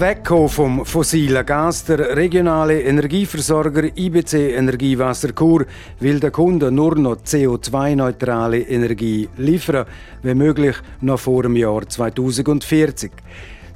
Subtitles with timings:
[0.00, 5.66] Wegkommen vom fossilen Gas, der regionale Energieversorger IBC Energiewasser Chur
[6.00, 9.84] will den Kunden nur noch CO2-neutrale Energie liefern,
[10.22, 13.10] wenn möglich noch vor dem Jahr 2040.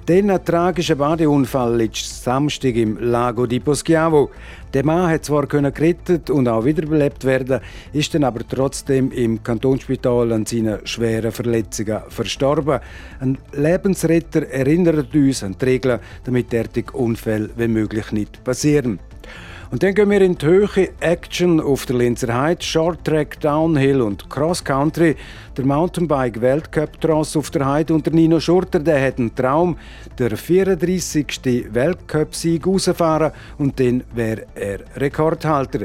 [0.08, 4.30] Den tragischen Badeunfall letzten Samstag im Lago di Poschiavo.
[4.72, 7.60] Der Mann hat zwar gerettet und auch wiederbelebt werden,
[7.92, 12.78] ist dann aber trotzdem im Kantonsspital an seinen schweren Verletzungen verstorben.
[13.18, 19.00] Ein Lebensretter erinnert uns an die Regeln, damit derartige Unfälle wenn möglich nicht passieren.
[19.76, 24.00] Und dann gehen wir in die Höhe Action auf der Linzer Heide, Short Track, Downhill
[24.00, 25.16] und Cross Country.
[25.54, 29.76] Der Mountainbike Weltcup Tross auf der Heide und der Nino Schurter, der hat einen Traum,
[30.18, 31.66] der 34.
[31.74, 35.80] Weltcup-Sieg rausfahren und dann wäre er Rekordhalter.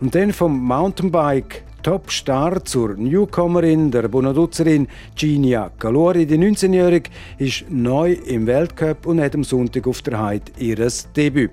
[0.00, 6.24] Und dann vom Mountainbike Top-Star zur Newcomerin, der Bonaduzerin Ginia Calori.
[6.24, 11.50] Die 19-Jährige ist neu im Weltcup und hat am Sonntag auf der Heide ihres Debüt.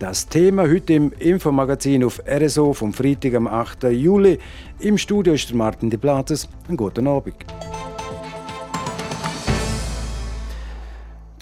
[0.00, 3.82] Das Thema heute im Infomagazin auf RSO vom Freitag am 8.
[3.92, 4.38] Juli.
[4.78, 6.48] Im Studio ist Martin De Platzes.
[6.68, 7.34] Einen guten Abend.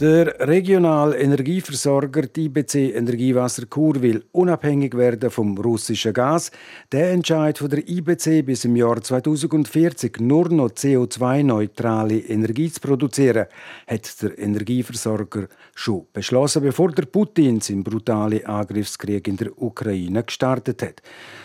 [0.00, 6.52] Der regionale Energieversorger IBC Energiewasser Chur will unabhängig werden vom russischen Gas.
[6.92, 13.46] Der Entscheid von der IBC bis im Jahr 2040 nur noch CO2-neutrale Energie zu produzieren,
[13.88, 20.80] hat der Energieversorger schon beschlossen, bevor der Putin seinen brutalen Angriffskrieg in der Ukraine gestartet
[20.80, 21.02] hat.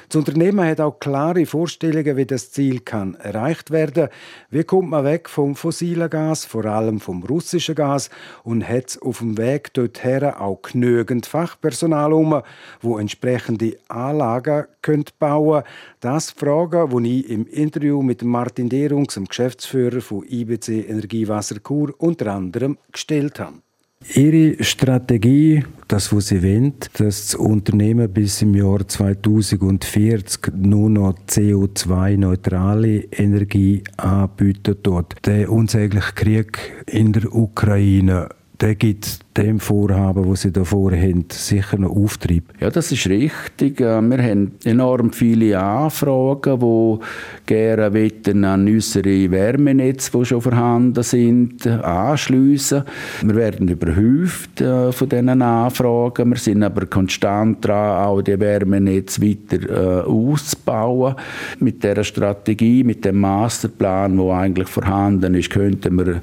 [0.09, 4.09] Das Unternehmen hat auch klare Vorstellungen, wie das Ziel kann erreicht werden.
[4.49, 8.09] Wie kommt man weg vom fossilen Gas, vor allem vom russischen Gas,
[8.43, 12.41] und hat auf dem Weg dorthin auch genügend Fachpersonal um,
[12.81, 15.63] wo entsprechende Anlagen könnt bauen.
[15.99, 21.93] Das Fragen, die ich im Interview mit Martin Derungs, dem Geschäftsführer von IBC Energiewasser Chur,
[21.97, 23.57] unter anderem gestellt habe.
[24.15, 31.15] Ihre Strategie, das, was Sie wollen, dass das Unternehmen bis im Jahr 2040 nur noch
[31.27, 40.41] CO2-neutrale Energie anbieten dort, der unsägliche Krieg in der Ukraine, der gibt dem Vorhaben, das
[40.41, 42.45] Sie da vorhaben, sicher noch Auftrieb?
[42.59, 43.81] Ja, das ist richtig.
[43.81, 46.99] Äh, wir haben enorm viele Anfragen, die
[47.45, 52.83] gerne an unsere Wärmenetze, die schon vorhanden sind, anschliessen.
[53.23, 56.29] Wir werden überhäuft äh, von diesen Anfragen.
[56.29, 61.15] Wir sind aber konstant dran, auch die Wärmenetze weiter äh, auszubauen.
[61.59, 66.21] Mit dieser Strategie, mit dem Masterplan, der eigentlich vorhanden ist, könnten wir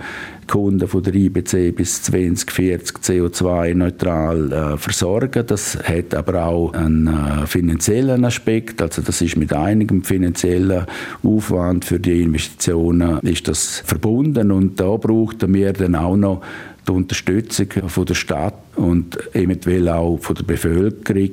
[0.50, 5.44] Kunden von der IBC bis 2040 CO2-neutral äh, versorgen.
[5.47, 8.83] Das hat aber auch einen äh, finanziellen Aspekt.
[8.83, 10.87] Also das ist mit einigem finanziellen
[11.22, 16.43] Aufwand für die Investitionen ist das verbunden und da braucht wir dann auch noch
[16.87, 21.31] die Unterstützung von der Stadt und eventuell auch von der Bevölkerung,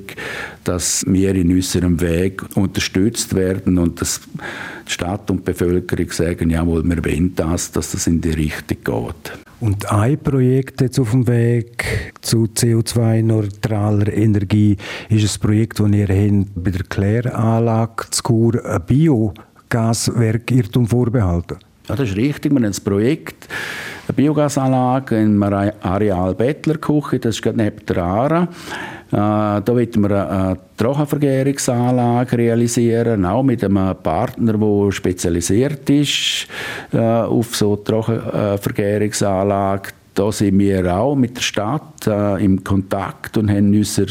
[0.64, 4.20] dass wir in unserem Weg unterstützt werden und dass
[4.86, 8.78] die Stadt und die Bevölkerung sagen, jawohl, wir wollen das, dass das in die Richtung
[8.84, 9.47] geht.
[9.60, 14.76] Und ein Projekt jetzt auf dem Weg zu CO2-neutraler Energie
[15.08, 21.58] ist ein Projekt, das ihr habt bei der Kläranlage zu Chur ein Biogaswerk Irrtum vorbehalten.
[21.88, 22.52] Ja, das ist richtig.
[22.52, 23.48] Wir haben ein Projekt,
[24.06, 28.42] eine Biogasanlage im Areal Bettlerküche, das ist gerade neben der ARA.
[28.42, 28.46] Äh,
[29.10, 36.46] da wollen wir eine Trockenvergärungsanlage realisieren, auch mit einem Partner, der spezialisiert ist
[36.92, 43.48] äh, auf so Trockenvergärungsanlage da sind wir auch mit der Stadt äh, im Kontakt und
[43.48, 44.06] haben unser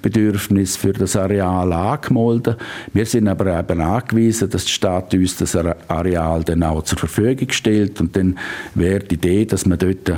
[0.00, 2.58] Bedürfnis für das Areal angemeldet.
[2.92, 7.50] Wir sind aber eben angewiesen, dass die Stadt uns das Areal dann auch zur Verfügung
[7.50, 8.38] stellt und dann
[8.76, 10.12] wäre die Idee, dass man dort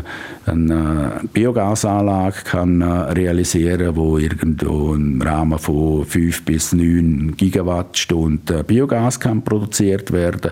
[0.45, 8.63] eine Biogasanlage kann äh, realisieren kann, die irgendwo im Rahmen von 5 bis 9 Gigawattstunden
[8.67, 10.51] Biogas kann produziert werden.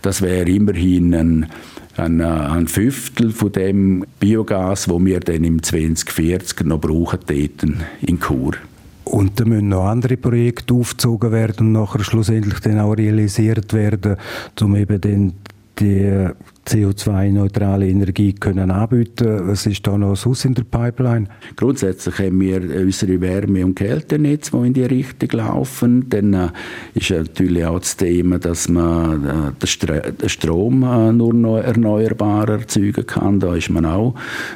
[0.00, 1.46] Das wäre immerhin ein
[1.96, 7.82] ein, äh, ein Fünftel von dem Biogas, wo wir dann im 2040 noch brauchen täten
[8.00, 8.52] in Chur.
[9.04, 14.16] Und da müssen noch andere Projekte aufgezogen werden und nachher schlussendlich dann auch realisiert werden,
[14.60, 15.32] um eben den
[15.80, 16.28] die
[16.66, 21.26] CO2-neutrale Energie können anbieten Was ist da noch sonst in der Pipeline?
[21.56, 26.08] Grundsätzlich haben wir unsere Wärme- und Kältenetze, die in die Richtung laufen.
[26.08, 26.48] Dann äh,
[26.94, 33.06] ist natürlich auch das Thema, dass man äh, den, Strom äh, nur noch erneuerbar erzeugen
[33.06, 33.40] kann.
[33.40, 34.14] Da ist man auch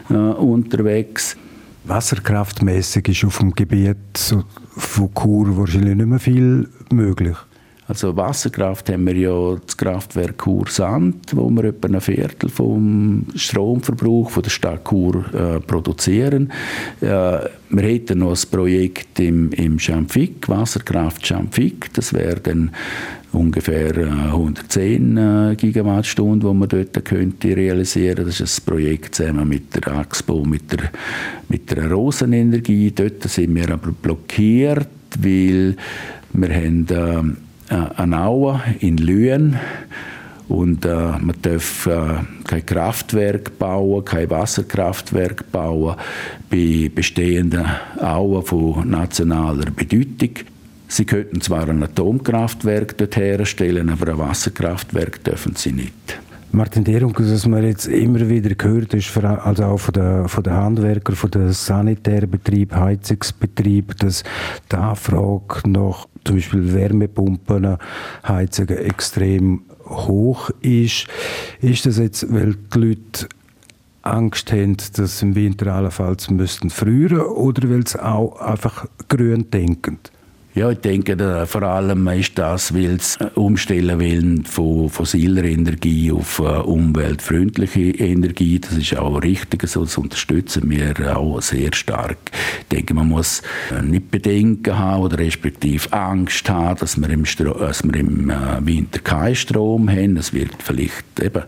[0.09, 1.37] unterwegs.
[1.85, 3.97] Wasserkraftmäßig ist auf dem Gebiet
[4.77, 7.37] von Chur wahrscheinlich nicht mehr viel möglich.
[7.87, 13.27] Also Wasserkraft haben wir ja das Kraftwerk Chur Sand, wo wir etwa ein Viertel vom
[13.35, 16.51] Stromverbrauch von der Stadt Chur äh, produzieren.
[17.03, 21.93] Äh, wir hätten noch ein Projekt im, im Schamfik, Wasserkraft Schamfik.
[21.93, 22.71] Das wäre dann
[23.33, 28.25] ungefähr 110 äh, äh, Gigawattstunden, die man dort könnte realisieren.
[28.25, 30.91] Das ist ein Projekt zusammen mit der AXPO, mit der,
[31.51, 32.93] mit der Rosenenergie.
[32.93, 34.89] Dort sind wir aber blockiert,
[35.19, 35.77] weil
[36.33, 37.37] wir haben
[37.71, 39.59] äh, Aue in Lüen
[40.49, 45.97] und äh, man darf äh, kein Kraftwerk bauen, kein Wasserkraftwerk bauen
[46.51, 47.67] bei bestehenden
[47.99, 50.45] Auen von nationaler Bedeutung.
[50.87, 56.21] Sie könnten zwar ein Atomkraftwerk dort herstellen, aber ein Wasserkraftwerk dürfen sie nicht.
[56.55, 60.53] Martin Derung, was man jetzt immer wieder gehört, ist also auch von den, von den
[60.53, 64.23] Handwerkern, von den Sanitärbetrieben, Heizungsbetrieben, dass
[64.71, 67.77] die Anfrage nach zum Beispiel Wärmepumpen,
[68.27, 71.09] Heizungen extrem hoch ist.
[71.61, 73.29] Ist das jetzt, weil die Leute
[74.03, 79.51] Angst haben, dass sie im Winter allenfalls müssten frieren oder weil sie auch einfach grün
[79.51, 79.99] denken?
[80.56, 85.43] Ja, ich denke, da, vor allem ist das, weil es äh, umstellen wollen von fossiler
[85.43, 88.61] Energie auf äh, umweltfreundliche Energie.
[88.61, 92.19] Das ist auch richtig, so das unterstützen wir auch sehr stark.
[92.61, 93.43] Ich denke, man muss
[93.77, 98.31] äh, nicht Bedenken haben oder respektive Angst haben, dass wir im, Stro dass wir im
[98.31, 100.19] äh, Winter keinen Strom haben.
[100.19, 101.43] Es wird vielleicht eben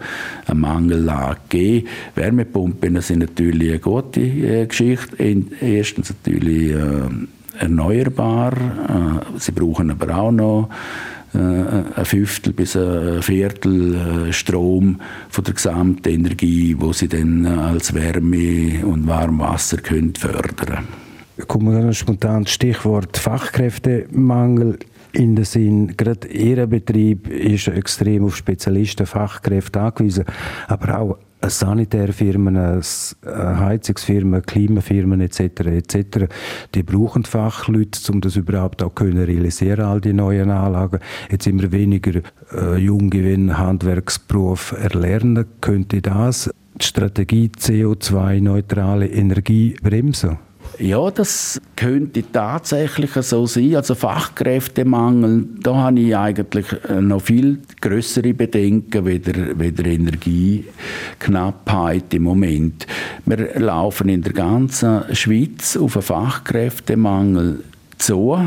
[0.46, 1.86] eine Mangellage geben.
[2.16, 5.16] Wärmepumpen sind natürlich eine gute äh, Geschichte.
[5.60, 7.08] Erstens natürlich äh,
[7.58, 8.52] erneuerbar.
[8.52, 10.68] Äh, sie brauchen aber auch noch
[11.34, 17.46] äh, ein Fünftel bis ein Viertel äh, Strom von der gesamten Energie, wo sie dann
[17.46, 20.86] als Wärme und Warmwasser können fördern
[21.48, 24.78] Kommen wir dann spontan Stichwort Fachkräftemangel
[25.12, 25.96] in den Sinn.
[25.96, 30.24] Gerade Ihr Betrieb ist extrem auf Spezialisten, Fachkräfte angewiesen,
[30.66, 31.18] aber auch
[31.50, 32.82] Sanitärfirmen,
[33.24, 35.40] Heizungsfirmen, Klimafirmen etc.
[35.40, 36.26] etc.
[36.74, 41.00] Die brauchen Fachleute, um das überhaupt auch können realisieren, all die neuen Anlagen.
[41.30, 42.20] Jetzt immer weniger
[42.52, 46.50] äh, Junge, wenn Handwerksberuf erlernen, könnte das
[46.80, 50.38] die Strategie CO2-neutrale Energie bremsen?
[50.78, 53.76] Ja, das könnte tatsächlich so sein.
[53.76, 62.24] Also Fachkräftemangel, da habe ich eigentlich äh, noch viel größere Bedenken weder, weder Energieknappheit im
[62.24, 62.86] Moment.
[63.24, 67.64] Wir laufen in der ganzen Schweiz auf einen Fachkräftemangel
[67.96, 68.38] zu.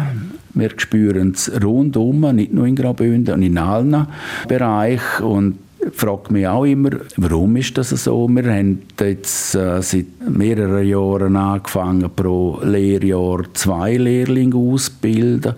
[0.53, 4.05] Wir spüren es rundum, nicht nur in Graubünden, und in allen
[4.47, 5.23] Bereichen.
[5.23, 5.57] Und
[5.93, 8.27] frage mich auch immer, warum ist das so?
[8.27, 15.53] Wir haben jetzt äh, seit mehreren Jahren angefangen, pro Lehrjahr zwei Lehrlinge auszubilden.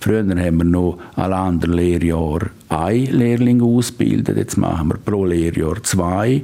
[0.00, 4.36] Früher haben wir noch alle anderen Lehrjahre ein Lehrling ausbilden.
[4.36, 6.42] Jetzt machen wir pro Lehrjahr zwei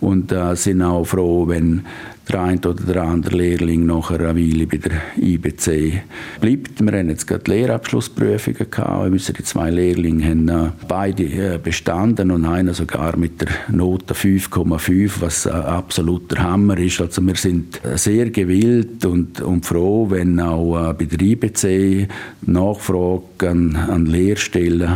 [0.00, 1.84] und äh, sind auch froh, wenn
[2.30, 6.02] der eine oder der andere Lehrling nachher eine Weile bei der IBC
[6.40, 6.80] bleibt.
[6.80, 9.10] Wir haben jetzt gerade Lehrabschlussprüfungen gehabt.
[9.10, 15.20] Unsere zwei Lehrlinge haben äh, beide äh, bestanden und einer sogar mit der Note 5,5,
[15.20, 17.00] was ein absoluter Hammer ist.
[17.00, 22.08] Also wir sind sehr gewillt und, und froh, wenn auch äh, bei der IBC die
[22.42, 24.90] Nachfrage an, an Lehrstellen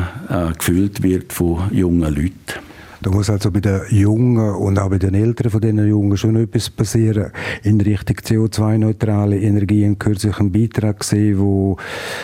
[0.58, 2.73] gefüllt wird von jungen Leuten.
[3.04, 6.36] Da muss also bei den Jungen und auch bei den Eltern von diesen Jungen schon
[6.36, 7.32] etwas passieren.
[7.62, 11.76] In Richtung CO2-neutrale Energien kürzlich einen Beitrag gesehen, wo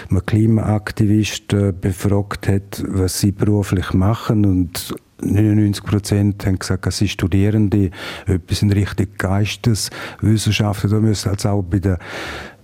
[0.09, 7.09] man Klimaaktivisten befragt hat, was sie beruflich machen und 99 Prozent haben gesagt, dass sie
[7.09, 7.91] Studierende
[8.27, 11.99] etwas in Richtung Geisteswissenschaften, da müssen also auch bei den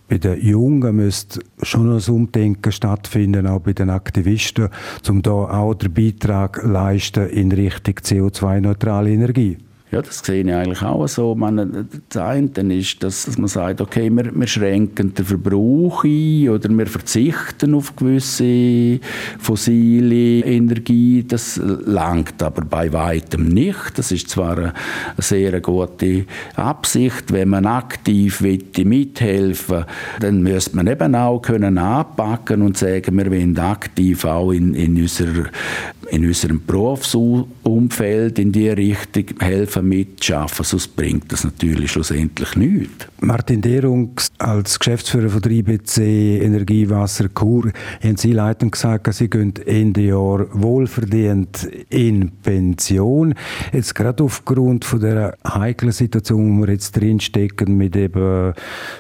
[0.09, 4.69] bei den Jungen müsste schon ein Umdenken stattfinden, auch bei den Aktivisten,
[5.09, 9.59] um da auch den Beitrag leisten in Richtung CO2-neutrale Energie.
[9.97, 11.35] Ja, das sehe ich eigentlich auch so.
[11.35, 16.69] Man, das eine ist, dass, man sagt, okay, wir, wir schränken den Verbrauch ein oder
[16.69, 19.01] wir verzichten auf gewisse
[19.39, 21.25] fossile Energie.
[21.27, 23.93] Das langt aber bei weitem nicht.
[23.97, 24.75] Das ist zwar eine
[25.17, 26.27] sehr gute
[26.57, 27.33] Absicht.
[27.33, 29.87] Wenn man aktiv mithelfen will,
[30.21, 35.01] dann müsste man eben auch können anpacken und sagen, wir wollen aktiv auch in, in,
[35.01, 35.47] unserer,
[36.11, 40.65] in unserem Berufsumfeld in die Richtung helfen mitschaffen.
[40.65, 43.07] Sonst bringt das natürlich schlussendlich nichts.
[43.21, 45.99] Martin Derungs, als Geschäftsführer von der IBC
[46.43, 47.71] Energiewasser Kur,
[48.03, 53.35] haben Sie leitend gesagt, Sie gehen Ende Jahr wohlverdient in Pension.
[53.73, 58.53] Jetzt gerade aufgrund von der heiklen Situation, wo wir jetzt drinstecken mit eben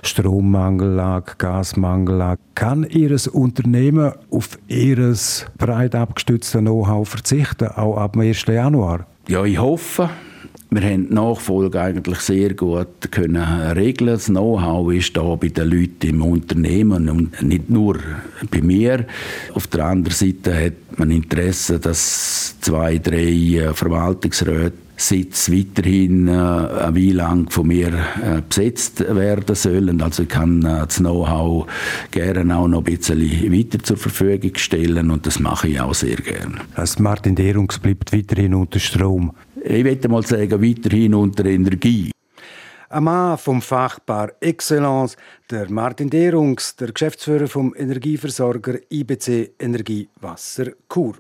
[0.02, 5.14] Strommangellage, Gasmangellage, kann Ihr Unternehmen auf Ihr
[5.59, 8.45] breit abgestütztes Know-how verzichten, auch ab dem 1.
[8.47, 9.07] Januar?
[9.28, 10.11] Ja, ich hoffe.
[10.68, 14.14] Wir haben die Nachfolge eigentlich sehr gut können regeln.
[14.14, 17.99] Das Know-how ist da bei den Leuten im Unternehmen und nicht nur
[18.50, 19.06] bei mir.
[19.54, 27.12] Auf der anderen Seite hat man Interesse, dass zwei, drei Verwaltungsräte Sitz weiterhin äh, Weile
[27.12, 30.00] lang von mir äh, besetzt werden sollen.
[30.00, 31.66] Also ich kann äh, das Know-how
[32.11, 33.20] gerne auch noch ein bisschen
[33.52, 36.56] weiter zur Verfügung stellen und das mache ich auch sehr gerne.
[36.75, 39.32] Also Martin Derungs bleibt weiterhin unter Strom?
[39.68, 42.12] Ich würde mal sagen, weiterhin unter Energie.
[42.88, 45.16] Ein Mann vom Fach par excellence,
[45.50, 51.16] der Martin Derungs, der Geschäftsführer vom Energieversorger IBC Energie Wasser Kur.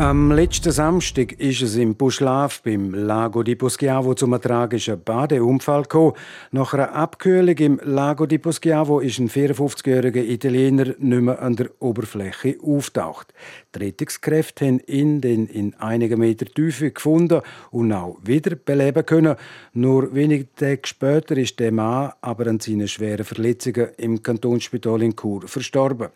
[0.00, 6.14] Am letzten Samstag ist es im Buschlaf beim Lago di Poschiavo zum tragischen Badeunfall gekommen.
[6.52, 11.68] Nach einer Abkühlung im Lago di Poschiavo ist ein 54-jähriger Italiener nicht mehr an der
[11.80, 13.34] Oberfläche auftaucht.
[13.74, 19.36] Die Rettungskräfte haben ihn dann in einigen Meter Tiefe gefunden und auch wieder beleben können.
[19.74, 25.14] Nur wenige Tage später ist der Mann aber an seinen schweren Verletzungen im Kantonsspital in
[25.14, 26.08] Chur verstorben.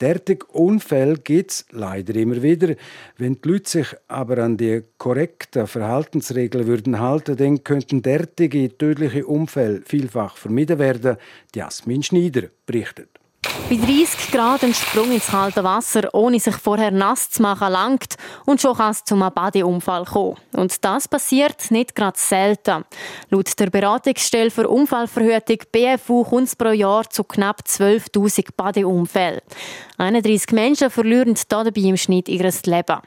[0.00, 2.74] Derartige Unfälle gibt es leider immer wieder.
[3.16, 9.26] Wenn die Leute sich aber an die korrekten Verhaltensregeln würden halten, dann könnten derartige tödliche
[9.26, 11.16] Unfälle vielfach vermieden werden.
[11.54, 13.13] Jasmin Schneider berichtet.
[13.68, 18.16] Bei 30 Grad ein Sprung ins kalte Wasser, ohne sich vorher nass zu machen, langt
[18.44, 20.36] und schon kann es zum Badeunfall kommen.
[20.52, 22.84] Und das passiert nicht gerade selten.
[23.30, 29.40] Laut der Beratungsstelle für Unfallverhütung BFU kommt es pro Jahr zu knapp 12.000 Badeunfällen.
[29.96, 32.98] 31 Menschen verlieren dabei im Schnitt ihr Leben.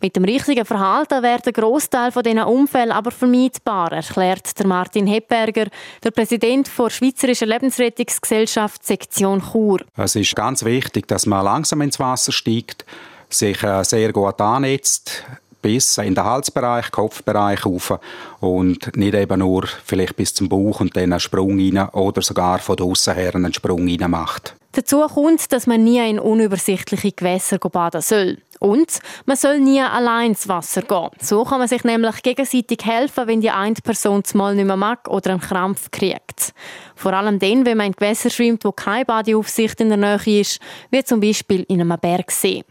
[0.00, 5.66] Mit dem richtigen Verhalten wäre der Großteil von diesen Unfällen aber vermeidbar, erklärt Martin Hepberger,
[6.02, 9.80] der Präsident der Schweizerischen Lebensrettungsgesellschaft Sektion Chur.
[9.96, 12.84] Es ist ganz wichtig, dass man langsam ins Wasser steigt,
[13.28, 15.24] sich äh, sehr gut annetzt,
[15.62, 17.98] bis in den Halsbereich, Kopfbereich rauf
[18.40, 22.58] und nicht eben nur vielleicht bis zum Bauch und dann einen Sprung rein oder sogar
[22.58, 24.54] von außen her einen Sprung rein macht.
[24.72, 28.38] Dazu kommt, dass man nie in unübersichtliche Gewässer baden soll.
[28.60, 31.08] Und man soll nie allein ins Wasser gehen.
[31.18, 35.08] So kann man sich nämlich gegenseitig helfen, wenn die eine Person mal nicht mehr mag
[35.08, 36.52] oder einen Krampf kriegt.
[36.94, 40.60] Vor allem dann, wenn man in Gewässer schwimmt, wo keine Badeaufsicht in der Nähe ist,
[40.90, 42.62] wie zum Beispiel in einem Bergsee.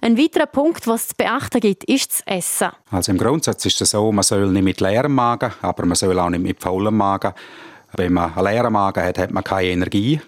[0.00, 2.68] Ein weiterer Punkt, was es zu beachten gibt, ist das Essen.
[2.92, 6.16] Also im Grundsatz ist es so, man soll nicht mit leerem Magen, aber man soll
[6.20, 7.32] auch nicht mit vollem Magen.
[7.96, 10.20] Wenn man einen leeren Magen hat, hat man keine Energie.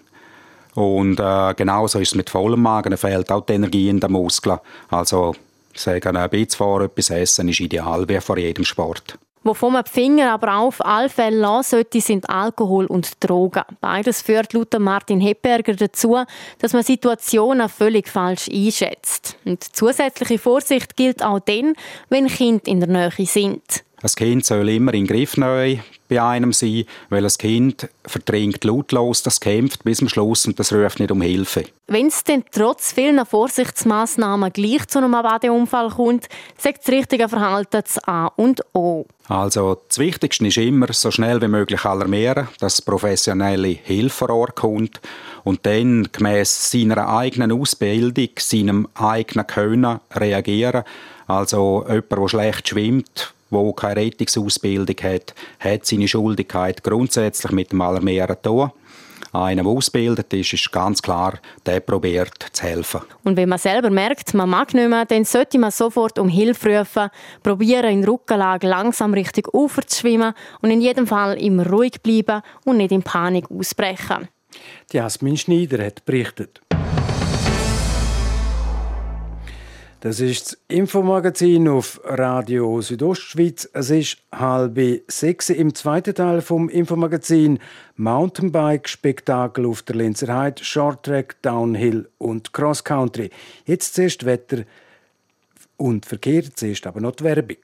[0.75, 4.11] Und äh, genauso ist es mit vollem Magen, da fehlt auch die Energie in den
[4.11, 4.59] Muskeln.
[4.89, 5.35] Also
[5.73, 9.17] ich sage, ein bisschen vor etwas essen ist ideal, wie vor jedem Sport.
[9.43, 13.63] Wovon man die Finger aber auch auf alle Fälle lassen sollte, sind Alkohol und Drogen.
[13.79, 16.17] Beides führt laut Martin Hepberger dazu,
[16.59, 19.37] dass man Situationen völlig falsch einschätzt.
[19.43, 21.73] Und zusätzliche Vorsicht gilt auch dann,
[22.09, 23.83] wenn Kinder in der Nähe sind.
[24.03, 25.79] Ein Kind soll immer in Griff neu
[26.11, 30.73] bei einem sein, weil ein Kind verdrängt lautlos, das kämpft bis zum Schluss und das
[30.73, 31.63] ruft nicht um Hilfe.
[31.87, 36.27] Wenn es denn trotz vielen Vorsichtsmaßnahmen gleich zu einem Badeunfall kommt,
[36.57, 39.05] sagt das richtige Verhalten das A und O.
[39.29, 44.57] Also das Wichtigste ist immer, so schnell wie möglich alarmieren, dass professionelle Hilfe vor Ort
[44.57, 44.99] kommt
[45.45, 50.83] und dann gemäß seiner eigenen Ausbildung, seinem eigenen Können reagieren.
[51.27, 57.81] Also jemand, der schlecht schwimmt, der keine Rettungsausbildung hat, hat seine Schuldigkeit grundsätzlich mit dem
[57.81, 58.71] Alarmieren tun.
[59.33, 63.01] Einer, der ausgebildet ist, ist ganz klar, der probiert zu helfen.
[63.23, 66.79] Und wenn man selber merkt, man mag nicht mehr, dann sollte man sofort um Hilfe
[66.79, 67.09] rufen,
[67.41, 72.41] probieren in Rückenlage langsam Richtung Ufer zu schwimmen und in jedem Fall immer ruhig bleiben
[72.65, 74.27] und nicht in Panik ausbrechen.
[74.91, 76.61] Jasmin Schneider hat berichtet.
[80.01, 83.69] Das ist das Infomagazin auf Radio Südostschweiz.
[83.71, 87.59] Es ist halb sechs im zweiten Teil vom Infomagazin
[87.97, 93.29] Mountainbike-Spektakel auf der Lenzer Heide, Shorttrack, Downhill und Cross Country.
[93.67, 94.63] Jetzt zuerst Wetter
[95.77, 97.57] und Verkehr, zuerst aber noch die Werbung.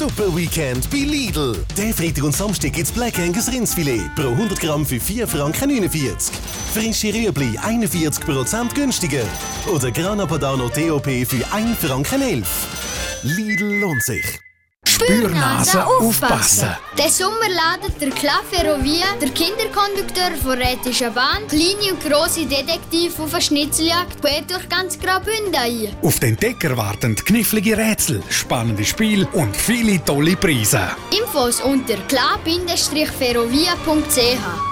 [0.00, 1.62] Super Weekend bei Lidl.
[1.76, 6.34] Der Freitag und Samstag gibt's Black Angus Rindsfilet pro 100 Gramm für 4 Franken 49.
[6.72, 9.24] Frische Rüebli 41% günstiger.
[9.70, 13.20] Oder Grana Padano TOP für 1 Franken 11.
[13.24, 14.49] Lidl lohnt sich.
[15.00, 16.76] Spürnase aufpassen.
[16.98, 23.22] Den Sommer ladet der Club Ferrovia, der Kinderkondukteur von Rätischer Bahn, kleine und grosse Detektive
[23.22, 25.96] auf eine Schnitzeljagd quer durch ganz Graubünden ein.
[26.02, 30.82] Auf den Decker warten knifflige Rätsel, spannende Spiele und viele tolle Preise.
[31.10, 34.69] Infos unter klar-ferrovia.ch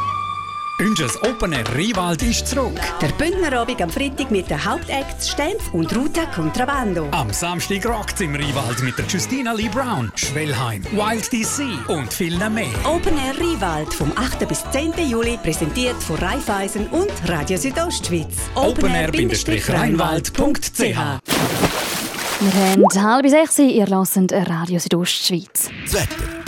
[0.81, 2.81] unser Open Air Riewald ist zurück.
[3.01, 7.09] Der Bündnerabend am Freitag mit den Hauptacts Stempf und Ruta Contrabando.
[7.13, 12.55] Am Samstag rockt im Riewald mit der Justina Lee Brown, Schwellheim, Wild DC und vielen
[12.55, 12.67] mehr.
[12.85, 14.47] Open Air Riewald vom 8.
[14.49, 14.93] bis 10.
[15.09, 18.37] Juli präsentiert von Raiffeisen und Radio Südostschweiz.
[18.55, 20.97] Openair-rheinwald.ch Wir
[22.55, 25.71] haben halb sechs, ihr hört Radio Südostschweiz.
[25.85, 26.48] Das Wetter.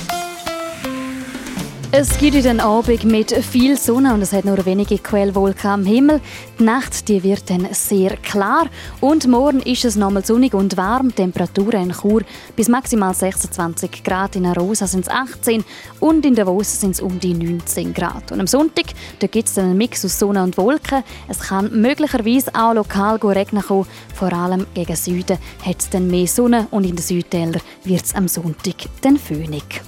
[1.93, 6.21] es gibt einen Abend mit viel Sonne und es hat nur wenige Quellwolken am Himmel.
[6.57, 8.67] Die Nacht die wird dann sehr klar
[9.01, 11.13] und morgen ist es nochmal sonnig und warm.
[11.13, 12.21] Temperaturen in Chur
[12.55, 15.65] bis maximal 26 Grad, in Arosa sind es 18
[15.99, 18.31] und in Davos sind es um die 19 Grad.
[18.31, 18.85] Und am Sonntag
[19.19, 21.03] gibt es einen Mix aus Sonne und Wolken.
[21.27, 23.87] Es kann möglicherweise auch lokal regnen kommen.
[24.15, 28.15] Vor allem gegen Süden hat es dann mehr Sonne und in den Südtälern wird es
[28.15, 29.81] am Sonntag dann föhnig.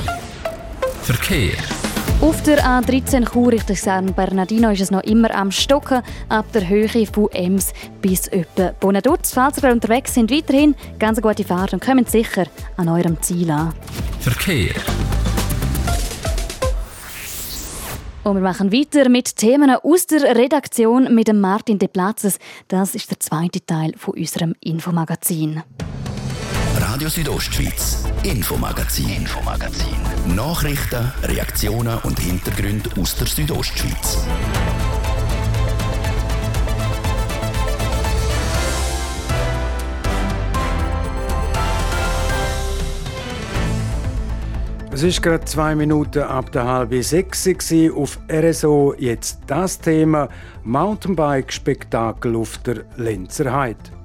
[1.03, 1.53] Verkehr.
[2.23, 6.69] Auf der A13 Chur Richtung San Bernardino ist es noch immer am Stocken, ab der
[6.69, 9.33] Höhe von Ems bis etwa Bonaduz.
[9.33, 12.45] Falls ihr unterwegs sind, weiterhin ganz eine gute Fahrt und kommt sicher
[12.77, 13.73] an eurem Ziel an.
[14.21, 14.73] Verkehr.
[18.23, 22.39] Und wir machen weiter mit Themen aus der Redaktion mit dem Martin De Platzes.
[22.69, 25.61] Das ist der zweite Teil von unserem Infomagazin.
[26.93, 29.95] Radio Südostschweiz, Infomagazin, Infomagazin.
[30.35, 34.19] Nachrichten, Reaktionen und Hintergründe aus der Südostschweiz.
[44.91, 47.49] Es ist gerade zwei Minuten ab der halben sechs
[47.91, 48.93] auf RSO.
[48.99, 50.29] Jetzt das Thema
[50.63, 54.02] Mountainbike-Spektakel auf der Lenzer Heide.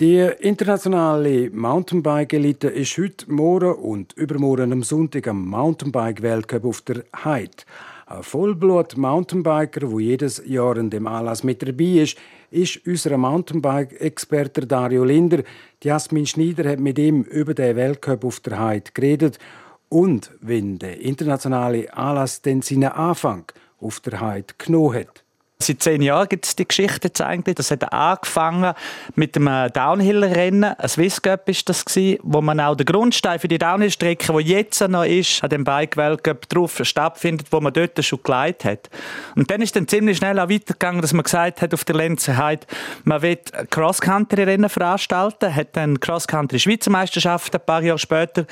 [0.00, 7.64] Die internationale Mountainbike-Elite ist heute, morgen und übermorgen am Sonntag am Mountainbike-Weltcup auf der Heide.
[8.06, 12.16] Ein Vollblut-Mountainbiker, der jedes Jahr an dem Anlass mit dabei ist,
[12.52, 15.42] ist unser Mountainbike-Experte Dario Linder.
[15.82, 19.40] Jasmin Schneider hat mit ihm über den Weltcup auf der Heide geredet
[19.88, 23.46] und wenn der internationale Anlass dann seinen Anfang
[23.80, 25.24] auf der Heide genommen hat.
[25.60, 27.56] Seit zehn Jahren gibt es die Geschichte jetzt eigentlich.
[27.56, 28.74] Das hat angefangen
[29.16, 30.78] mit dem Downhill-Rennen.
[30.78, 31.84] Ein Swiss Cup war das,
[32.22, 35.96] wo man auch den Grundstein für die Downhill-Strecke, die jetzt noch ist, an dem Bike
[35.96, 38.90] Weltcup drauf stattfindet, wo man dort schon geleitet hat.
[39.34, 42.64] Und dann ist dann ziemlich schnell auch weitergegangen, dass man gesagt hat auf der Lenzerheit,
[43.02, 48.46] man will Cross-Country-Rennen veranstalten, hat dann Cross-Country-Schweizer Meisterschaft ein paar Jahre später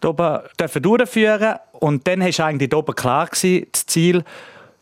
[0.00, 0.40] da oben
[0.80, 4.24] durchführen und dann war eigentlich da oben klar gewesen, das Ziel,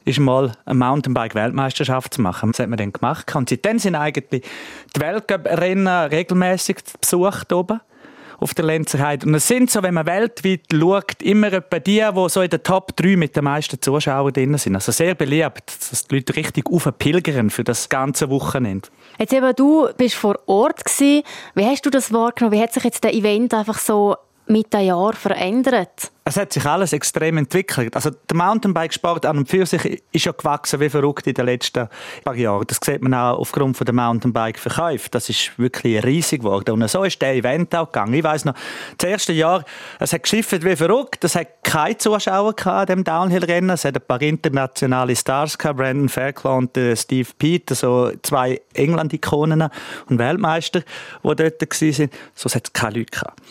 [0.05, 2.53] ist mal eine Mountainbike-Weltmeisterschaft zu machen.
[2.53, 3.35] Das hat man dann gemacht.
[3.35, 4.43] Und seitdem sind eigentlich
[4.95, 7.81] die Weltcup-Rennen regelmäßig besucht oben
[8.38, 9.27] auf der Lenzerheide.
[9.27, 12.62] Und es sind so, wenn man weltweit schaut, immer etwa die, die so in den
[12.62, 14.75] Top 3 mit den meisten Zuschauern drin sind.
[14.75, 18.88] Also sehr beliebt, dass die Leute richtig aufpilgern für das ganze Wochenende.
[19.19, 21.23] Jetzt eben, du bist vor Ort gewesen.
[21.55, 22.59] Wie hast du das wahrgenommen?
[22.59, 26.11] Wie hat sich jetzt der Event einfach so mit den Jahren verändert?
[26.27, 27.95] Es hat sich alles extrem entwickelt.
[27.95, 31.87] Also der Mountainbike-Sport an und für sich ist ja gewachsen wie verrückt in den letzten
[32.25, 32.65] paar Jahren.
[32.67, 35.11] Das sieht man auch aufgrund der Mountainbike-Verkäufe.
[35.11, 36.71] Das ist wirklich riesig geworden.
[36.81, 38.15] Und so ist der Event auch gegangen.
[38.15, 38.55] Ich weiss noch,
[38.97, 39.67] das erste Jahr,
[40.01, 41.25] es hat geschifft wie verrückt.
[41.25, 43.71] Es hat keine Zuschauer an dem Downhill-Rennen.
[43.71, 48.63] Es hat ein paar internationale Stars gehabt, Brandon Fairclough und äh, Steve Peter, so zwei
[48.73, 49.69] England-Ikonen
[50.09, 52.11] und Weltmeister, die dort waren.
[52.35, 53.43] So hat es keine Leute gehabt.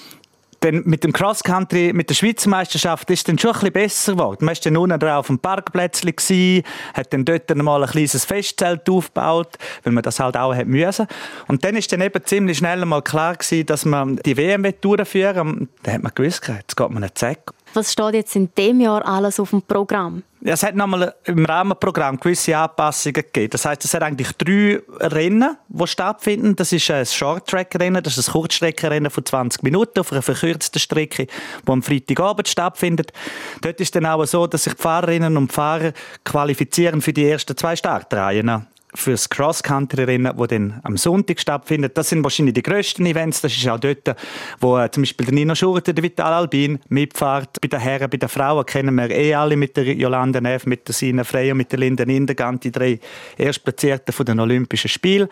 [0.64, 4.12] Dann mit dem Cross Country, mit der Schweizer Meisterschaft ist dann schon ein bisschen besser
[4.14, 4.46] geworden.
[4.46, 8.90] Man war dann unten drauf auf dem Parkplätzchen, hat dann dort mal ein kleines Festzelt
[8.90, 11.08] aufgebaut, weil man das halt auch hat müssen.
[11.50, 15.68] Und dann ist dann eben ziemlich schnell mal klar gewesen, dass man die WM durchführen
[15.84, 17.40] Da hat man gewusst, jetzt geht man nicht Zeck.
[17.74, 20.24] Was steht jetzt in dem Jahr alles auf dem Programm?
[20.46, 23.50] Es hat nochmal im Rahmenprogramm gewisse Anpassungen gegeben.
[23.52, 26.56] Das heißt, es hat eigentlich drei Rennen, die stattfinden.
[26.56, 31.28] Das ist ein Short-Track-Rennen, das ist ein Kurzstreckenrennen von 20 Minuten auf einer verkürzten Strecke,
[31.28, 33.14] die am Freitagabend stattfindet.
[33.62, 35.94] Dort ist dann auch so, dass sich die Fahrerinnen und Fahrer
[36.26, 41.98] qualifizieren für die ersten zwei Startreihen fürs Cross-Country-Rennen, das dann am Sonntag stattfindet.
[41.98, 43.42] Das sind wahrscheinlich die grössten Events.
[43.42, 44.16] Das ist auch dort,
[44.60, 47.60] wo äh, zum Beispiel der Nino Schurter, der Vital Albin mitfährt.
[47.62, 50.88] Bei den Herren, bei den Frauen kennen wir eh alle mit der Jolanda Neff, mit
[50.88, 53.00] der Sina Frey und mit der Linda Indegant, die drei
[53.38, 55.28] Erstplatzierten von den Olympischen Spielen.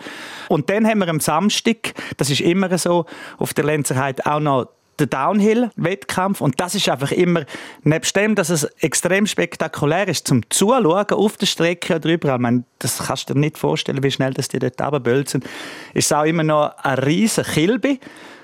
[0.50, 3.06] Und dann haben wir am Samstag, das ist immer so,
[3.38, 4.70] auf der Lenzerheit auch noch
[5.00, 6.42] der Downhill-Wettkampf.
[6.42, 7.46] Und das ist einfach immer,
[7.84, 12.42] nebst dem, dass es extrem spektakulär ist, zum Zuschauen auf der Strecke oder überall, ich
[12.42, 15.44] meine, das kannst du dir nicht vorstellen, wie schnell das die dort runterbölzen,
[15.94, 18.00] ist es auch immer noch ein riesen Kilby.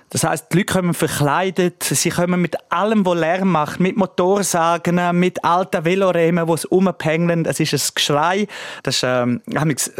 [0.10, 5.20] Das heißt, die Leute kommen verkleidet, sie kommen mit allem, was Lärm macht, mit Motorsagen,
[5.20, 7.46] mit alten Veloremen, die es umpengeln.
[7.46, 8.48] Es ist ein Geschrei.
[8.84, 9.41] Das ist ähm,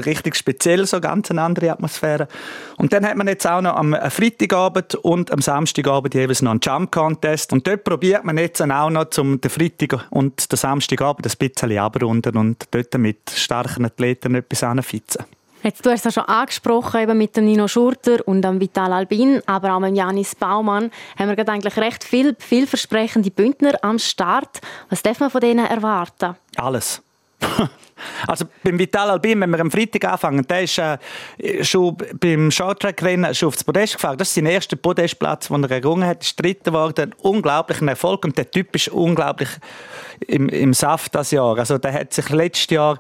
[0.06, 2.30] richtig speziell, so ganz eine andere Atmosphäre.
[2.78, 6.62] Und dann hat man jetzt auch noch am Freitagabend und am Samstagabend jeweils noch einen
[6.64, 7.52] Jump Contest.
[7.52, 11.78] Und dort probiert man jetzt auch noch, zum den Freitag und den Samstagabend ein bisschen
[11.78, 15.26] abrunden und dort mit starken Athleten etwas anfitzen.
[15.64, 19.42] Jetzt, du hast es schon angesprochen, eben mit dem Nino Schurter und dem Vital Albin,
[19.48, 24.62] aber auch mit Janis Baumann haben wir gerade eigentlich recht viel, vielversprechende Bündner am Start.
[24.90, 26.36] Was darf man von denen erwarten?
[26.58, 27.02] Alles.
[28.28, 30.98] Also beim Vital Albin, wenn wir am Freitag anfangen, der ist äh,
[31.64, 34.18] schon beim Shorttrack-Rennen schon aufs Podest gefahren.
[34.18, 36.24] Das ist sein erster Podestplatz, den er errungen hat.
[36.24, 37.16] Ist Dritter geworden.
[37.22, 38.24] Unglaublichen Erfolg.
[38.26, 39.50] Und der Typ ist unglaublich
[40.28, 41.58] im, im Saft das Jahr.
[41.58, 43.00] Also der hat sich letztes Jahr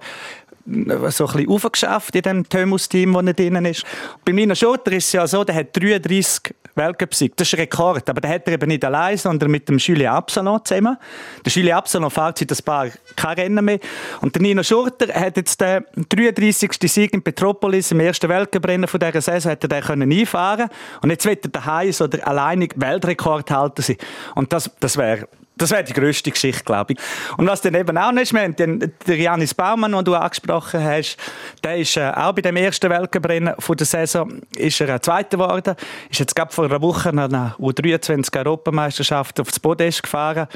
[1.09, 3.85] so ein bisschen in dem Thomas-Team, das er drin ist.
[4.25, 7.35] Bei Nino Schotter ist es ja so, der hat 33 Weltcup-Sieg.
[7.35, 8.09] Das ist ein Rekord.
[8.09, 10.97] Aber der hat er eben nicht allein, sondern mit dem Julien Absalon zusammen.
[11.45, 13.79] Der Julien Absalon fährt seit ein paar kein Rennen mehr.
[14.21, 16.71] Und der Nino Schurter hat jetzt den 33.
[16.83, 20.69] Sieg in Petropolis im ersten Weltcuprennen von dieser Saison hat er den können einfahren
[21.01, 23.97] Und jetzt wird er daheim so der alleinig Weltrekordhalter sein.
[24.35, 25.27] Und das, das wäre
[25.57, 26.99] das wäre die grösste Geschichte, glaube ich.
[27.37, 31.17] Und was dann eben auch nicht mehr, den, der Janis Baumann, den du angesprochen hast,
[31.63, 35.75] der ist äh, auch bei dem ersten Weltcuprennen der Saison ist er äh, Zweiter geworden.
[36.09, 40.47] Ist jetzt gerade vor einer Woche nach einer U23-Europameisterschaft aufs Podest gefahren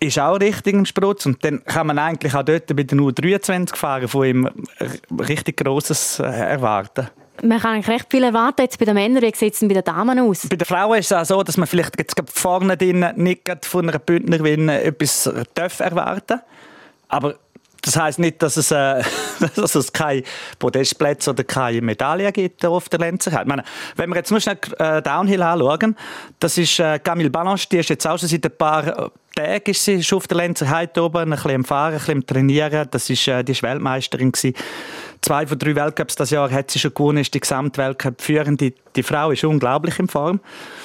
[0.00, 1.24] ist auch richtig ein Sprutz.
[1.24, 4.50] Und dann kann man eigentlich auch dort bei den U23 fahren von ihm
[5.18, 7.08] richtig Grosses äh, erwarten.
[7.42, 8.62] Man kann eigentlich recht viel erwarten.
[8.62, 10.46] Jetzt bei den Männern, wie sieht es bei den Damen aus?
[10.48, 13.88] Bei den Frauen ist es auch so, dass man vielleicht jetzt vorne drin nicht von
[13.88, 16.40] einer Bündnerin etwas darf erwarten
[17.08, 17.34] Aber
[17.84, 19.02] das heißt nicht, dass es, äh,
[19.56, 20.22] dass es keine
[20.58, 23.00] Podestplätze oder keine Medaillen gibt auf der
[23.44, 23.64] meine,
[23.96, 25.96] wenn wir jetzt nur schnell äh, Downhill anschauen,
[26.38, 30.16] das ist äh, Camille Balanche, die ist jetzt auch schon seit ein paar Tagen schon
[30.16, 32.88] auf der Lenzerheide oben, ein bisschen am Fahren, ein bisschen am Trainieren.
[32.90, 34.54] Das ist, äh, die ist Weltmeisterin gewesen
[35.24, 38.72] zwei von drei Weltcups das Jahr hat sie schon gewonnen, ist die Gesamtweltcup führende.
[38.94, 40.40] Die, Frau ist unglaublich in Form.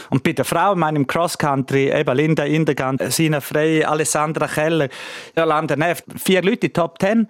[0.10, 4.90] Und bei der Frau, in meinem Cross-Country, eben Linda Indegand, Sina Frey, Alessandra Keller,
[5.38, 7.28] Jolanda Neff, vier Leute in Top Ten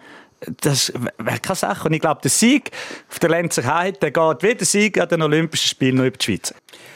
[0.62, 1.88] das wäre keine Sache.
[1.88, 2.72] Und ich glaube, der Sieg
[3.10, 6.18] auf der Lenzer Heide, der geht wie der Sieg an den Olympischen Spielen noch über
[6.18, 6.54] die Schweiz.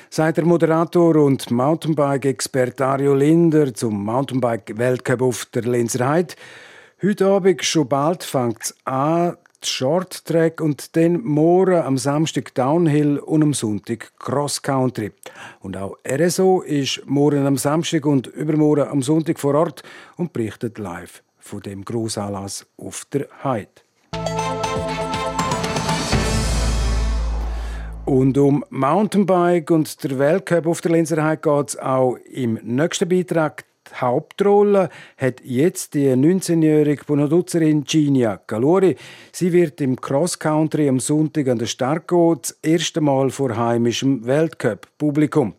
[0.10, 6.36] Sagt der Moderator und Mountainbike-Experte Ario Linder zum Mountainbike-Weltcup auf der Lenzer Heide.
[7.02, 13.20] Heute Abend schon bald fängt es an, Short Track und dann morgen am Samstag Downhill
[13.20, 15.12] und am Sonntag Cross Country.
[15.62, 19.84] Und auch RSO ist morgen am Samstag und übermorgen am Sonntag vor Ort
[20.18, 23.70] und berichtet live von dem Grossanlass auf der Heide.
[28.06, 33.08] Und um Mountainbike und der Weltcup auf der Lenzer Heide geht es auch im nächsten
[33.08, 33.64] Beitrag
[33.96, 38.96] Hauptrolle hat jetzt die 19-jährige Bonaduzerin Ginia Galori.
[39.32, 44.26] Sie wird im Cross Country am Sonntag an der Starko das erste Mal vor heimischem
[44.26, 45.54] Weltcup-Publikum.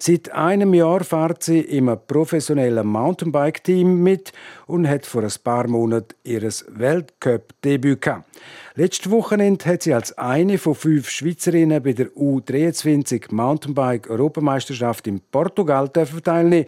[0.00, 4.32] Seit einem Jahr fährt sie im professionellen Mountainbike-Team mit
[4.68, 8.28] und hat vor ein paar Monaten ihr Weltcup-Debüt gehabt.
[8.76, 15.88] Letztes Wochenende hat sie als eine von fünf Schweizerinnen bei der U23 Mountainbike-Europameisterschaft in Portugal
[15.88, 16.66] teilnehmen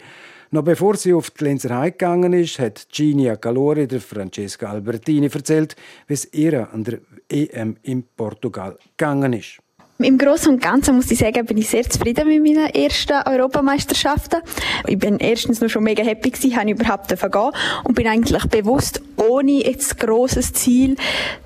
[0.51, 5.29] noch bevor sie auf die Lenzer Heide gegangen ist, hat Ginia Calori der Francesca Albertini
[5.33, 5.75] erzählt,
[6.07, 9.59] wie es ihr an der EM in Portugal gegangen ist.
[9.97, 14.41] Im Großen und Ganzen muss ich sagen, bin ich sehr zufrieden mit meinen ersten Europameisterschaften.
[14.87, 17.51] Ich bin erstens noch schon mega happy gewesen, habe überhaupt gehen
[17.83, 20.95] und bin eigentlich bewusst ohne jetzt grosses Ziel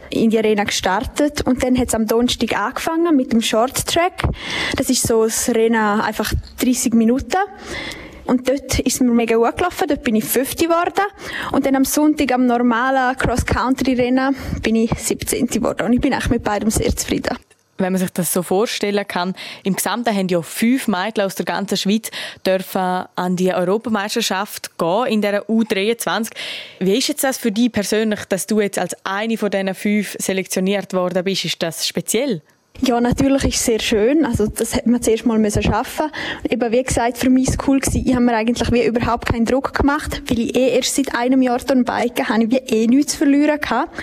[0.10, 4.24] in die Arena gestartet und dann hat es am Donnerstag angefangen mit dem Short Track.
[4.78, 7.38] Das ist so das Rennen einfach 30 Minuten.
[8.25, 9.88] Und dort ist mir mega gut gelaufen.
[9.88, 11.05] Dort bin ich 50 geworden.
[11.51, 15.85] Und dann am Sonntag, am normalen Cross-Country-Rennen, bin ich 17 geworden.
[15.85, 17.38] Und ich bin eigentlich mit beidem sehr zufrieden
[17.77, 21.45] wenn man sich das so vorstellen kann, im Gesamten haben ja fünf Mädchen aus der
[21.45, 22.09] ganzen Schweiz
[22.45, 26.29] dürfen an die Europameisterschaft gehen in der U23.
[26.79, 30.15] Wie ist jetzt das für dich persönlich, dass du jetzt als eine von diesen fünf
[30.19, 31.45] selektioniert worden bist?
[31.45, 32.41] Ist das speziell?
[32.81, 34.25] Ja, natürlich ist es sehr schön.
[34.25, 36.11] Also, das hätte man zuerst mal müssen schaffen.
[36.49, 38.03] Eben, wie gesagt, für mich ist cool gewesen.
[38.05, 41.41] Ich habe mir eigentlich wie überhaupt keinen Druck gemacht, weil ich eh erst seit einem
[41.41, 43.97] Jahr dann biken habe ich wie eh nichts zu verlieren gehabt.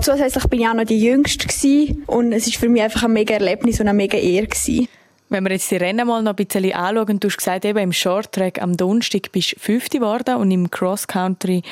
[0.00, 2.04] Zusätzlich bin ich auch noch die Jüngste gewesen.
[2.06, 4.88] Und es ist für mich einfach ein mega Erlebnis und eine mega Ehre gewesen.
[5.28, 7.92] Wenn wir jetzt die Rennen mal noch ein bisschen anschauen, du hast gesagt, eben im
[7.92, 9.88] Shorttrack am Donnerstag bist du 5.
[9.88, 11.62] geworden und im Cross Country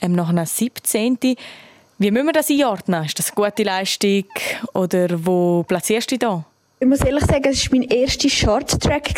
[0.00, 1.18] ähm, noch eine 17.
[2.02, 3.04] Wie müssen wir das einordnen?
[3.04, 4.24] Ist das eine gute Leistung
[4.72, 6.46] oder wo platzierst du dich da?
[6.78, 9.12] Ich muss ehrlich sagen, es war mein erster Short-Track.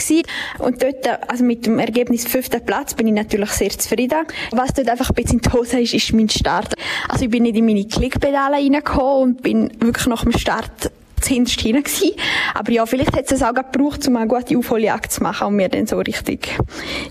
[0.58, 4.26] Und dort, also mit dem Ergebnis fünfter Platz, bin ich natürlich sehr zufrieden.
[4.50, 6.74] Was dort einfach ein bisschen in die Hose ist, ist mein Start.
[7.08, 10.90] Also ich bin nicht in meine Klickpedale reingekommen und bin wirklich nach dem Start
[11.20, 12.16] zuhinterst hinein gewesen.
[12.52, 15.68] Aber ja, vielleicht hat es auch gebraucht, um eine gute Aufholjagd zu machen und mir
[15.68, 16.58] dann so richtig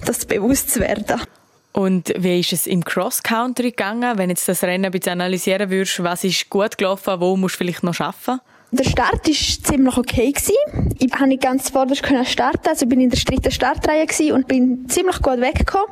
[0.05, 1.21] das bewusst zu werden.
[1.73, 4.17] Und wie ist es im Cross-Country gegangen?
[4.17, 7.59] Wenn jetzt das Rennen ein bisschen analysieren würdest, was ist gut gelaufen, wo musst du
[7.59, 8.41] vielleicht noch arbeiten?
[8.73, 10.31] Der Start war ziemlich okay.
[10.31, 10.95] Gewesen.
[10.97, 14.87] Ich konnte nicht ganz vorderst starten, also ich bin in der dritten Startreihe und bin
[14.87, 15.87] ziemlich gut weggekommen.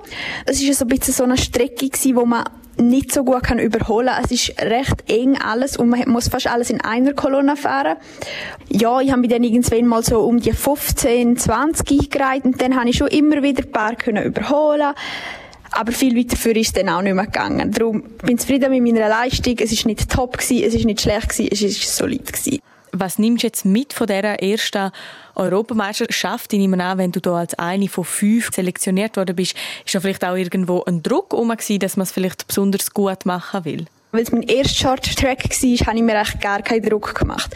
[0.46, 2.46] Es war so ein bisschen so eine Strecke, gewesen, wo man
[2.78, 4.24] nicht so gut kann überholen kann.
[4.24, 7.98] Es ist recht eng alles und man muss fast alles in einer Kolonne fahren.
[8.70, 12.78] Ja, ich habe mich dann irgendwann mal so um die 15, 20 eingereiht und dann
[12.78, 14.94] habe ich schon immer wieder ein paar können überholen
[15.72, 17.72] aber viel weiter für ist dann auch nicht mehr gegangen.
[17.72, 19.56] Darum bin ich zufrieden mit meiner Leistung.
[19.60, 22.60] Es ist nicht top gewesen, es ist nicht schlecht gewesen, es ist solid gewesen.
[22.92, 24.92] Was nimmst du jetzt mit von dieser ersten
[25.36, 26.52] Europameisterschaft?
[26.54, 29.56] Ich nehme an, wenn du da als eine von fünf selektioniert worden bist,
[29.86, 33.66] ist da vielleicht auch irgendwo ein Druck um, dass man es vielleicht besonders gut machen
[33.66, 33.86] will?
[34.12, 37.56] Weil es mein erster Short Track war, habe ich mir echt gar keinen Druck gemacht.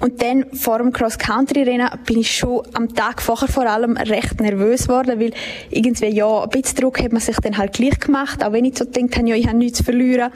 [0.00, 4.84] Und dann, vor dem Cross-Country-Rennen, bin ich schon am Tag vorher vor allem recht nervös
[4.84, 5.32] geworden, weil
[5.68, 8.78] irgendwie, ja, ein bisschen Druck hat man sich dann halt gleich gemacht, auch wenn ich
[8.78, 10.32] so gedacht habe, ja, ich habe nichts zu verlieren.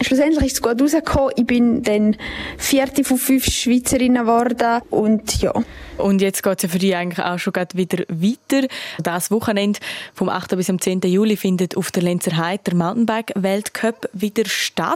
[0.00, 1.32] Schlussendlich ist es gut rausgekommen.
[1.36, 2.16] Ich bin dann
[2.56, 5.52] vierte von fünf Schweizerinnen geworden und ja.
[5.96, 8.66] Und jetzt geht es ja für dich eigentlich auch schon wieder weiter.
[9.02, 9.78] Das Wochenende
[10.12, 10.56] vom 8.
[10.56, 11.00] bis zum 10.
[11.02, 14.93] Juli findet auf der Lenzer Heide der Mountainbike-Weltcup wieder statt.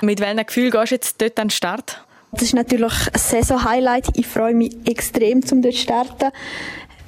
[0.00, 2.04] Mit welchem Gefühl gehst du jetzt dort an den Start?
[2.32, 4.08] Das ist natürlich ein Saison-Highlight.
[4.14, 6.30] Ich freue mich extrem, um dort zu starten.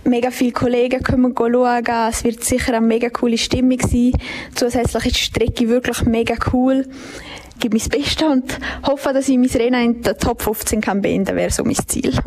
[0.05, 2.09] Mega viele Kollegen kommen schauen.
[2.09, 4.13] Es wird sicher eine mega coole Stimmung sein.
[4.55, 6.89] Zusätzlich ist die Strecke wirklich mega cool.
[7.55, 11.03] Ich gebe mein Bestes und hoffe, dass ich mein Rennen in der Top 15 kann
[11.03, 11.37] beenden kann.
[11.37, 12.19] wäre so mein Ziel.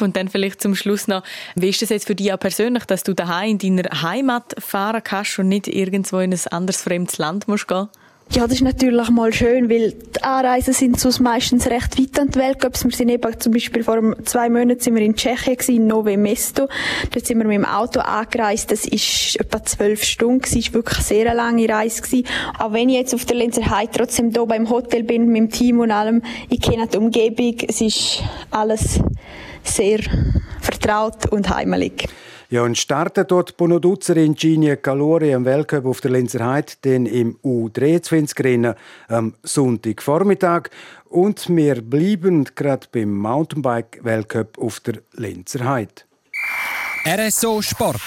[0.00, 1.22] Und dann vielleicht zum Schluss noch,
[1.54, 5.02] wie ist es jetzt für dich auch persönlich, dass du daheim in deiner Heimat fahren
[5.02, 7.88] kannst und nicht irgendwo in ein anderes fremdes Land musst gehen?
[8.32, 12.28] Ja, das ist natürlich mal schön, weil die Anreisen sind sonst meistens recht weit an
[12.28, 12.84] die Weltcups.
[12.84, 16.16] Wir sind eben zum Beispiel vor zwei Monaten sind wir in Tschechien gewesen, in Nove
[16.16, 16.68] Mesto.
[17.12, 18.72] Dort sind wir mit dem Auto angereist.
[18.72, 20.40] Das ist etwa zwölf Stunden.
[20.40, 22.26] Das war wirklich eine sehr lange Reise gewesen.
[22.58, 25.50] Auch wenn ich jetzt auf der Lenzer Heide trotzdem hier beim Hotel bin, mit dem
[25.50, 26.20] Team und allem.
[26.50, 27.56] Ich kenne die Umgebung.
[27.68, 28.98] Es ist alles
[29.62, 30.00] sehr
[30.60, 32.08] vertraut und heimelig.
[32.48, 37.38] Ja, und startet dort Bonoduzzerin Ginia Calori am Weltcup auf der Lenzer Heide, dann im
[37.42, 38.74] U23-Rennen
[39.08, 40.70] am Sonntagvormittag.
[41.08, 45.92] Und wir bleiben gerade beim Mountainbike-Weltcup auf der Lenzer Heide.
[47.06, 48.02] RSO Sport.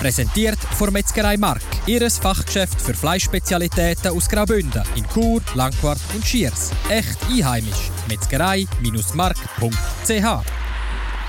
[0.00, 1.62] Präsentiert von Metzgerei Mark.
[1.86, 6.70] Ihres Fachgeschäft für Fleischspezialitäten aus Graubünden in Chur, Langquart und Schiers.
[6.88, 7.90] Echt einheimisch.
[8.08, 10.57] Metzgerei-mark.ch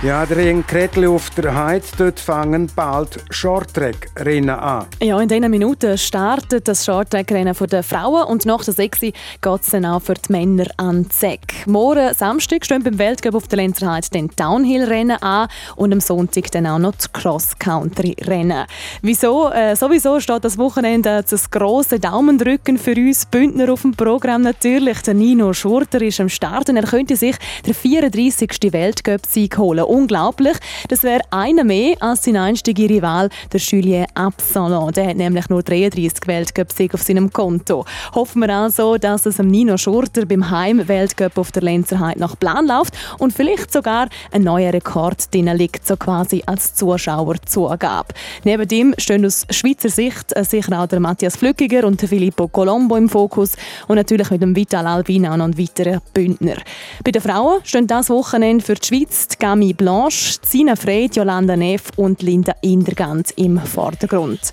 [0.02, 4.86] ja, der Ring Kretli auf der Heide, dort fangen bald Shorttrack-Rennen an.
[5.02, 9.70] Ja, in diesen Minuten startet das Shorttrack-Rennen der Frauen und nach der 6 geht es
[9.72, 11.42] dann auch für die Männer an die Säck.
[11.66, 16.50] Morgen Samstag stehen beim Weltcup auf der Lenzer Heide den Downhill-Rennen an und am Sonntag
[16.52, 18.68] dann auch noch das Cross-Country-Rennen.
[19.02, 19.50] Wieso?
[19.50, 25.02] Äh, sowieso steht das Wochenende das grosse Daumendrücken für uns Bündner auf dem Programm natürlich.
[25.02, 27.36] Der Nino Schurter ist am Start und er könnte sich
[27.66, 28.50] der 34.
[28.72, 30.58] Weltcup-Sieg holen unglaublich.
[30.88, 34.94] Das wäre einer mehr als sein einstiger Rival, der Julien Absalon.
[34.94, 37.86] Der hat nämlich nur 33 Weltcup-Siege auf seinem Konto.
[38.14, 42.94] Hoffen wir also, dass es Nino Schurter beim Heim-Weltcup auf der Lenzerheit nach Plan läuft
[43.18, 48.14] und vielleicht sogar ein neuer Rekord drin liegt, so quasi als Zuschauerzugabe.
[48.44, 53.10] Neben dem stehen aus Schweizer Sicht sicher auch der Matthias Flückiger und Filippo Colombo im
[53.10, 53.54] Fokus
[53.88, 56.58] und natürlich mit dem Vital Albina ein weiterer Bündner.
[57.04, 61.56] Bei den Frauen stehen das Wochenende für die Schweiz die Gami Blanche, Zina Frey, Jolanda
[61.56, 64.52] Neff und Linda Indergant im Vordergrund.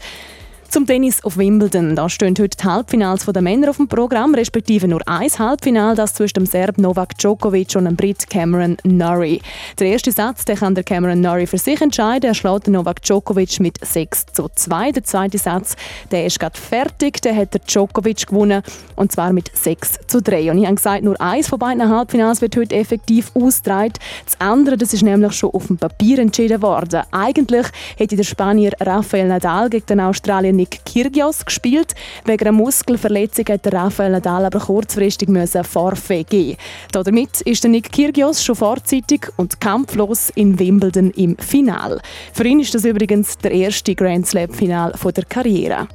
[0.76, 1.96] Zum Tennis auf Wimbledon.
[1.96, 6.12] Da stehen heute die Halbfinals der Männer auf dem Programm, respektive nur ein Halbfinal, das
[6.12, 9.40] zwischen dem Serb Novak Djokovic und dem Brit Cameron Norrie.
[9.78, 12.28] Der erste Satz den kann der Cameron Norrie für sich entscheiden.
[12.28, 14.92] Er schlägt Novak Djokovic mit 6 zu 2.
[14.92, 15.76] Der zweite Satz
[16.10, 17.22] der ist gerade fertig.
[17.22, 18.62] Der hat der Djokovic gewonnen
[18.96, 20.50] und zwar mit 6 zu 3.
[20.50, 23.94] Und ich habe gesagt, nur eins von beiden Halbfinals wird heute effektiv ausgetragen.
[24.26, 27.00] Das andere das ist nämlich schon auf dem Papier entschieden worden.
[27.12, 31.94] Eigentlich hätte der Spanier Rafael Nadal gegen den Australier Nick Kyrgios gespielt.
[32.24, 35.28] Wegen einer Muskelverletzung hat Rafael Nadal aber kurzfristig
[35.62, 36.56] Forfait geben.
[36.92, 42.00] Damit ist Nick Kyrgios schon vorzeitig und kampflos in Wimbledon im Final.
[42.32, 45.88] Für ihn ist das übrigens der erste Grand Slam Final der Karriere.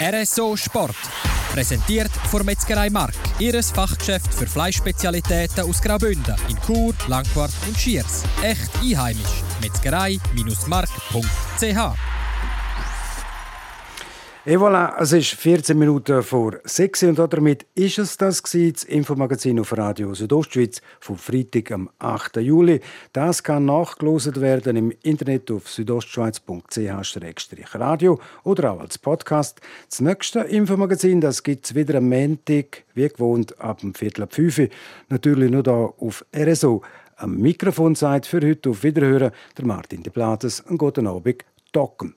[0.00, 0.96] RSO Sport.
[1.52, 3.14] Präsentiert von Metzgerei Mark.
[3.38, 8.22] Ihres Fachgeschäft für Fleischspezialitäten aus Graubünden in Chur, Langquart und Schiers.
[8.42, 9.42] Echt einheimisch.
[9.60, 12.11] Metzgerei-mark.ch
[14.44, 18.82] Et voilà, es ist 14 Minuten vor 6 und damit ist es das gewesen, das
[18.82, 22.38] Infomagazin auf Radio Südostschweiz vom Freitag am 8.
[22.38, 22.80] Juli.
[23.12, 29.60] Das kann nachgelost werden im Internet auf südostschweiz.ch-radio oder auch als Podcast.
[29.88, 34.34] Das nächste Infomagazin, das gibt es wieder am Montag, wie gewohnt, ab dem Viertel ab
[34.34, 34.70] 5
[35.08, 36.82] Natürlich nur hier auf RSO.
[37.14, 40.66] Am Mikrofon seid für heute auf Wiederhören der Martin de Plates.
[40.66, 42.16] Einen guten Abend, Docken.